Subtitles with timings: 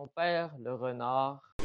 [0.00, 1.56] On perd le renard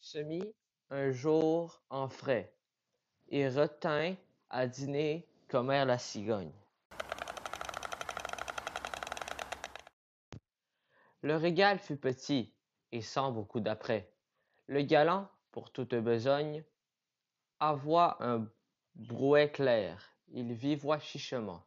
[0.00, 0.54] se mit
[0.88, 2.54] un jour en frais,
[3.28, 4.14] et retint
[4.48, 6.54] à dîner commère la cigogne.
[11.20, 12.50] Le régal fut petit,
[12.90, 14.10] et sans beaucoup d'apprêt.
[14.66, 16.64] Le galant, pour toute besogne,
[17.60, 18.48] avoit un
[18.94, 21.62] brouet clair, il vivoit chichement.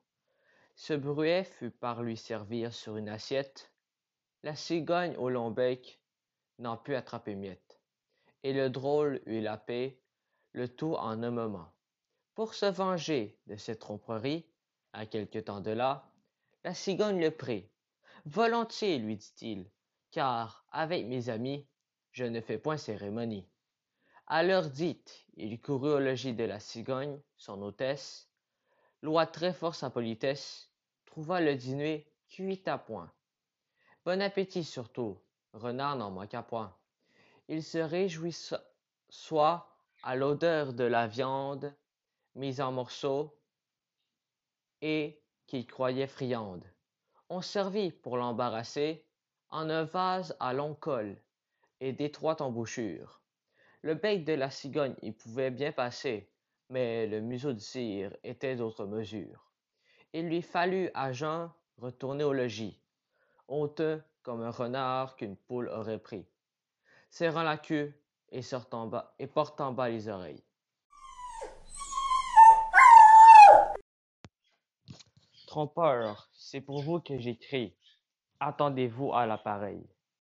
[0.76, 3.72] Ce brouet fut par lui servir sur une assiette.
[4.44, 6.02] La cigogne au long bec
[6.60, 7.80] n'en put attraper miette,
[8.44, 10.00] et le drôle eut la paix,
[10.54, 11.72] le tout en un moment.
[12.36, 14.48] Pour se venger de cette tromperie,
[14.94, 16.12] à quelque temps de là,
[16.64, 17.70] la cigogne le prit.
[18.26, 19.70] Volontiers, lui dit-il,
[20.12, 21.68] car, avec mes amis,
[22.12, 23.48] je ne fais point cérémonie.
[24.28, 28.31] À l'heure dite, il courut au logis de la cigogne, son hôtesse,
[29.02, 30.70] loua très fort sa politesse,
[31.06, 33.12] trouva le dîner cuit à point.
[34.06, 35.20] Bon appétit surtout,
[35.54, 36.76] renard n'en manqua point.
[37.48, 38.36] Il se réjouit
[39.10, 39.68] soit
[40.04, 41.76] à l'odeur de la viande
[42.36, 43.38] mise en morceaux
[44.82, 46.66] et qu'il croyait friande.
[47.30, 49.06] On servit, pour l'embarrasser,
[49.50, 51.22] en un vase à long col
[51.80, 53.22] et d'étroite embouchure.
[53.82, 56.32] Le bec de la cigogne y pouvait bien passer,
[56.72, 59.52] mais le museau du cire était d'autre mesure.
[60.14, 62.80] Il lui fallut à Jean retourner au logis,
[63.50, 66.26] honteux comme un renard qu'une poule aurait pris,
[67.10, 67.94] serrant la queue
[68.30, 70.44] et, sortant bas, et portant bas les oreilles.
[75.48, 77.76] Trompeur, c'est pour vous que j'écris.
[78.40, 79.86] Attendez-vous à l'appareil.